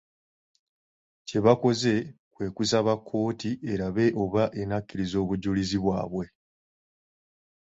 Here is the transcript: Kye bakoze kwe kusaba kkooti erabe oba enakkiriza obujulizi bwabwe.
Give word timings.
Kye 1.27 1.39
bakoze 1.45 1.93
kwe 2.33 2.45
kusaba 2.55 2.93
kkooti 2.99 3.51
erabe 3.71 4.05
oba 4.23 4.43
enakkiriza 4.61 5.15
obujulizi 5.23 5.77
bwabwe. 5.83 6.25